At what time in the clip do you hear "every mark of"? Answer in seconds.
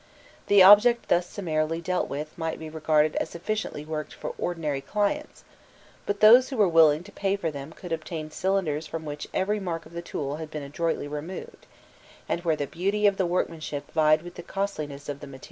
9.31-9.93